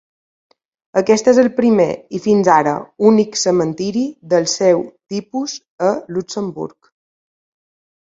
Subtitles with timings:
[1.01, 1.87] Aquest és el primer
[2.19, 2.73] i fins ara
[3.11, 4.85] únic cementiri del seu
[5.15, 5.59] tipus
[5.95, 6.95] a Luxemburg.